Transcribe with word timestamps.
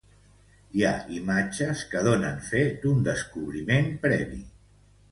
Hi 0.77 0.85
ha 0.87 0.93
imatges 1.17 1.83
que 1.93 2.03
donen 2.09 2.43
fe 2.49 2.65
d'un 2.81 3.07
descobriment 3.11 3.97
previ. 4.09 4.43